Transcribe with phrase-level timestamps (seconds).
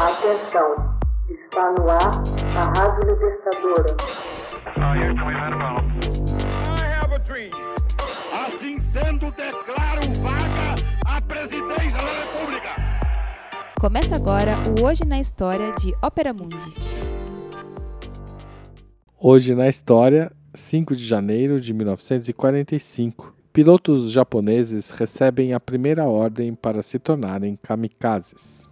[0.00, 0.96] Atenção,
[1.28, 1.98] está no ar
[2.56, 3.96] a Rádio Libertadora.
[8.32, 12.68] Assim sendo, declaro vaga a presidência da República.
[13.80, 16.72] Começa agora o Hoje na História de Ópera Mundi.
[19.18, 23.34] Hoje na história, 5 de janeiro de 1945.
[23.52, 28.67] Pilotos japoneses recebem a primeira ordem para se tornarem kamikazes.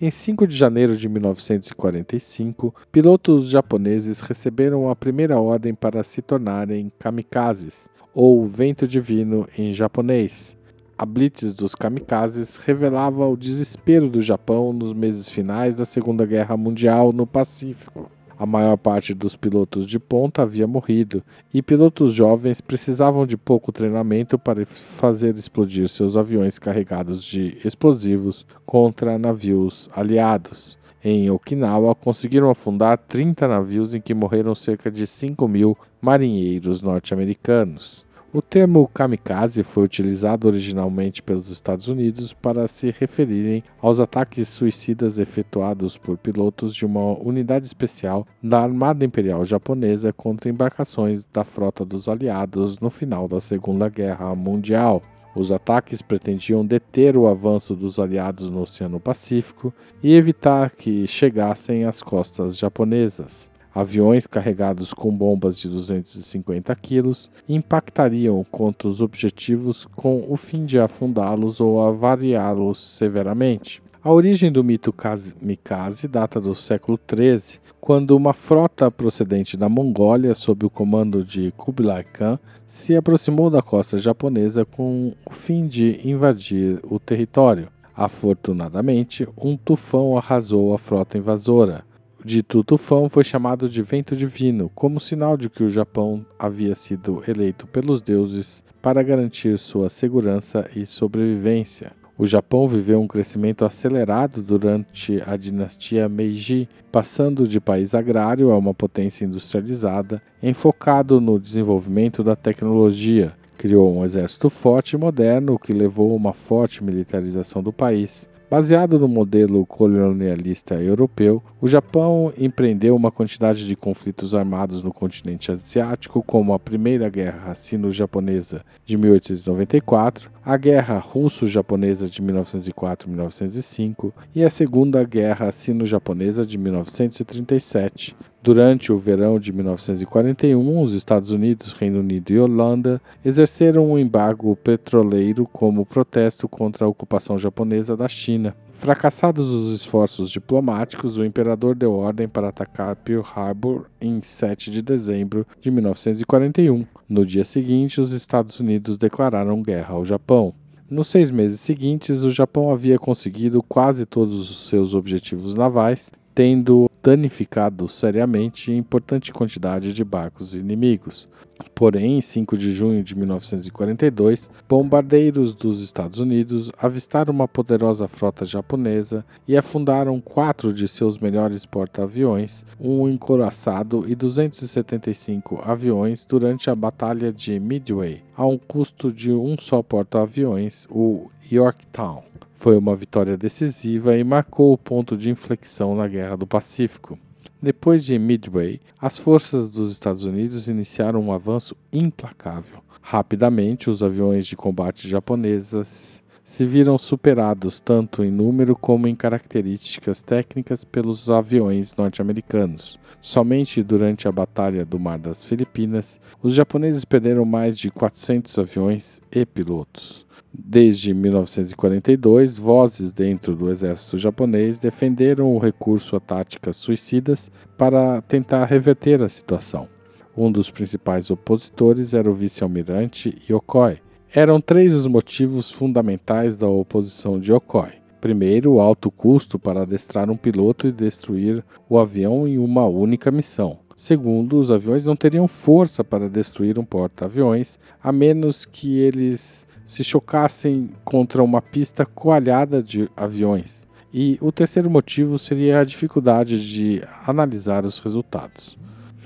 [0.00, 6.92] Em 5 de janeiro de 1945, pilotos japoneses receberam a primeira ordem para se tornarem
[7.00, 10.56] kamikazes, ou vento divino em japonês.
[10.96, 16.56] A blitz dos kamikazes revelava o desespero do Japão nos meses finais da Segunda Guerra
[16.56, 18.08] Mundial no Pacífico.
[18.38, 23.72] A maior parte dos pilotos de ponta havia morrido, e pilotos jovens precisavam de pouco
[23.72, 30.78] treinamento para fazer explodir seus aviões carregados de explosivos contra navios aliados.
[31.02, 38.07] Em Okinawa, conseguiram afundar 30 navios em que morreram cerca de 5 mil marinheiros norte-americanos.
[38.30, 45.18] O termo kamikaze foi utilizado originalmente pelos Estados Unidos para se referirem aos ataques suicidas
[45.18, 51.86] efetuados por pilotos de uma unidade especial da Armada Imperial Japonesa contra embarcações da frota
[51.86, 55.02] dos aliados no final da Segunda Guerra Mundial.
[55.34, 61.86] Os ataques pretendiam deter o avanço dos aliados no Oceano Pacífico e evitar que chegassem
[61.86, 63.48] às costas japonesas.
[63.74, 70.78] Aviões carregados com bombas de 250 quilos impactariam contra os objetivos com o fim de
[70.78, 73.82] afundá-los ou avariá-los severamente.
[74.02, 80.34] A origem do mito kamikaze data do século XIII, quando uma frota procedente da Mongólia,
[80.34, 86.00] sob o comando de Kublai Khan, se aproximou da costa japonesa com o fim de
[86.08, 87.68] invadir o território.
[87.94, 91.84] Afortunadamente, um tufão arrasou a frota invasora
[92.28, 97.22] dito tufão foi chamado de vento divino, como sinal de que o Japão havia sido
[97.26, 101.92] eleito pelos deuses para garantir sua segurança e sobrevivência.
[102.18, 108.58] O Japão viveu um crescimento acelerado durante a dinastia Meiji, passando de país agrário a
[108.58, 113.32] uma potência industrializada, enfocado no desenvolvimento da tecnologia.
[113.56, 118.28] Criou um exército forte e moderno, o que levou a uma forte militarização do país.
[118.50, 125.52] Baseado no modelo colonialista europeu, o Japão empreendeu uma quantidade de conflitos armados no continente
[125.52, 134.48] asiático, como a Primeira Guerra Sino-Japonesa de 1894, a Guerra Russo-Japonesa de 1904-1905 e a
[134.48, 138.16] Segunda Guerra Sino-Japonesa de 1937.
[138.42, 144.56] Durante o verão de 1941, os Estados Unidos, Reino Unido e Holanda exerceram um embargo
[144.56, 148.56] petroleiro como protesto contra a ocupação japonesa da China.
[148.72, 154.80] Fracassados os esforços diplomáticos, o imperador deu ordem para atacar Pearl Harbor em 7 de
[154.80, 156.86] dezembro de 1941.
[157.08, 160.52] No dia seguinte, os Estados Unidos declararam guerra ao Japão.
[160.90, 166.87] Nos seis meses seguintes, o Japão havia conseguido quase todos os seus objetivos navais, tendo
[167.02, 171.28] danificado seriamente importante quantidade de barcos inimigos.
[171.74, 178.44] Porém, em 5 de junho de 1942, bombardeiros dos Estados Unidos avistaram uma poderosa frota
[178.44, 186.74] japonesa e afundaram quatro de seus melhores porta-aviões, um encoraçado e 275 aviões durante a
[186.74, 192.22] Batalha de Midway, a um custo de um só porta-aviões, o Yorktown.
[192.52, 197.18] Foi uma vitória decisiva e marcou o ponto de inflexão na Guerra do Pacífico.
[197.60, 202.78] Depois de Midway, as forças dos Estados Unidos iniciaram um avanço implacável.
[203.02, 210.22] Rapidamente, os aviões de combate japoneses se viram superados tanto em número como em características
[210.22, 212.98] técnicas pelos aviões norte-americanos.
[213.20, 219.20] Somente durante a Batalha do Mar das Filipinas, os japoneses perderam mais de 400 aviões
[219.30, 220.24] e pilotos.
[220.50, 228.64] Desde 1942, vozes dentro do exército japonês defenderam o recurso a táticas suicidas para tentar
[228.64, 229.86] reverter a situação.
[230.34, 234.00] Um dos principais opositores era o vice-almirante Yokoi.
[234.34, 237.92] Eram três os motivos fundamentais da oposição de Yokoi.
[238.20, 243.30] Primeiro, o alto custo para adestrar um piloto e destruir o avião em uma única
[243.30, 243.78] missão.
[243.96, 250.04] Segundo, os aviões não teriam força para destruir um porta-aviões, a menos que eles se
[250.04, 253.88] chocassem contra uma pista coalhada de aviões.
[254.12, 258.78] E o terceiro motivo seria a dificuldade de analisar os resultados.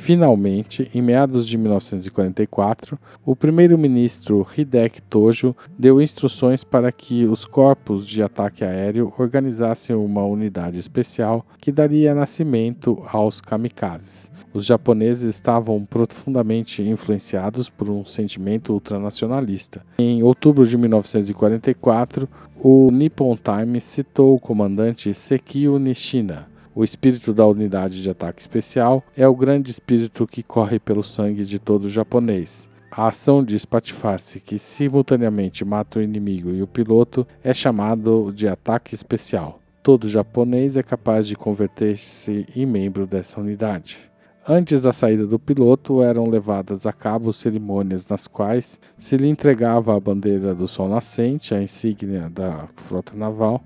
[0.00, 8.08] Finalmente, em meados de 1944, o primeiro-ministro Hideki Tojo deu instruções para que os corpos
[8.08, 14.32] de ataque aéreo organizassem uma unidade especial que daria nascimento aos kamikazes.
[14.54, 19.84] Os japoneses estavam profundamente influenciados por um sentimento ultranacionalista.
[19.98, 22.26] Em outubro de 1944,
[22.58, 29.02] o Nippon Times citou o comandante Sekio Nishina, o espírito da unidade de ataque especial
[29.16, 32.68] é o grande espírito que corre pelo sangue de todo japonês.
[32.90, 38.48] A ação de espatifar-se que simultaneamente mata o inimigo e o piloto é chamado de
[38.48, 39.60] ataque especial.
[39.82, 43.98] Todo japonês é capaz de converter-se em membro dessa unidade.
[44.46, 49.96] Antes da saída do piloto, eram levadas a cabo cerimônias nas quais se lhe entregava
[49.96, 53.62] a bandeira do sol nascente, a insígnia da frota naval,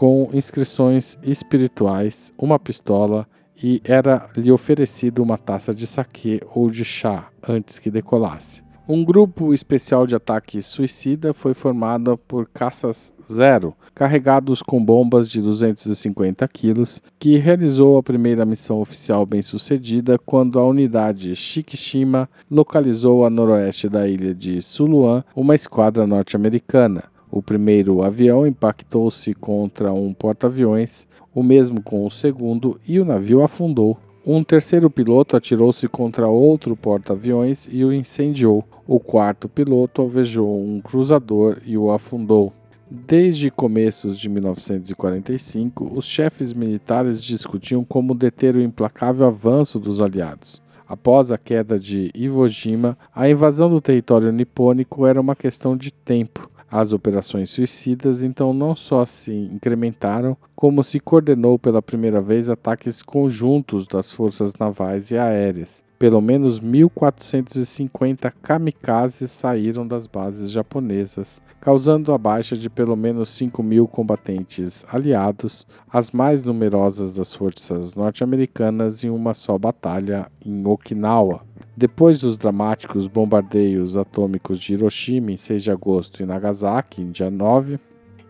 [0.00, 3.28] com inscrições espirituais, uma pistola
[3.62, 8.62] e era-lhe oferecido uma taça de saquê ou de chá antes que decolasse.
[8.88, 15.42] Um grupo especial de ataque suicida foi formado por caças Zero, carregados com bombas de
[15.42, 23.28] 250 quilos, que realizou a primeira missão oficial bem-sucedida quando a unidade Shikishima localizou a
[23.28, 27.04] noroeste da ilha de Suluan uma esquadra norte-americana.
[27.30, 33.42] O primeiro avião impactou-se contra um porta-aviões, o mesmo com o segundo, e o navio
[33.42, 33.96] afundou.
[34.26, 38.64] Um terceiro piloto atirou-se contra outro porta-aviões e o incendiou.
[38.86, 42.52] O quarto piloto alvejou um cruzador e o afundou.
[42.90, 50.60] Desde começos de 1945, os chefes militares discutiam como deter o implacável avanço dos aliados.
[50.88, 55.92] Após a queda de Iwo Jima, a invasão do território nipônico era uma questão de
[55.92, 56.50] tempo.
[56.70, 63.02] As operações suicidas então não só se incrementaram, como se coordenou pela primeira vez ataques
[63.02, 65.82] conjuntos das forças navais e aéreas.
[66.00, 73.62] Pelo menos 1.450 kamikazes saíram das bases japonesas, causando a baixa de pelo menos 5
[73.62, 81.42] mil combatentes aliados, as mais numerosas das forças norte-americanas em uma só batalha em Okinawa.
[81.76, 87.30] Depois dos dramáticos bombardeios atômicos de Hiroshima em 6 de agosto e Nagasaki em dia
[87.30, 87.78] 9,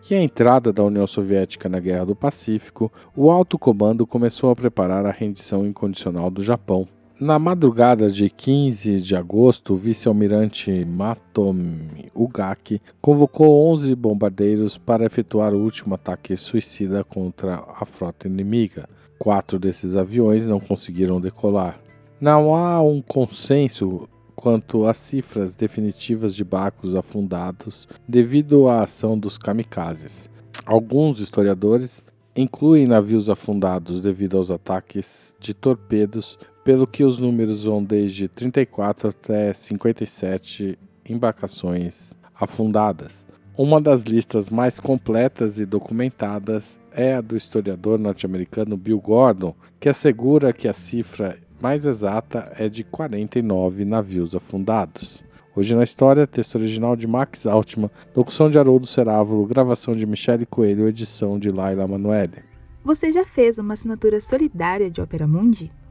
[0.09, 4.55] e a entrada da União Soviética na Guerra do Pacífico, o alto comando começou a
[4.57, 6.85] preparar a rendição incondicional do Japão.
[7.21, 15.53] Na madrugada de 15 de agosto, o vice-almirante Matomi Ugaki convocou 11 bombardeiros para efetuar
[15.53, 18.89] o último ataque suicida contra a frota inimiga.
[19.19, 21.79] Quatro desses aviões não conseguiram decolar.
[22.19, 29.37] Não há um consenso quanto às cifras definitivas de barcos afundados devido à ação dos
[29.37, 30.27] kamikazes.
[30.65, 32.03] Alguns historiadores
[32.35, 39.09] incluem navios afundados devido aos ataques de torpedos pelo que os números vão desde 34
[39.09, 40.77] até 57
[41.07, 43.25] embarcações afundadas.
[43.57, 49.89] Uma das listas mais completas e documentadas é a do historiador norte-americano Bill Gordon, que
[49.89, 55.23] assegura que a cifra mais exata é de 49 navios afundados.
[55.55, 60.45] Hoje na história, texto original de Max Altman, locução de Haroldo Cerávulo, gravação de Michele
[60.45, 62.43] Coelho, edição de Laila Manoeli.
[62.83, 65.71] Você já fez uma assinatura solidária de Opera Mundi?